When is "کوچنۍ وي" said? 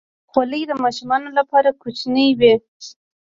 1.81-2.53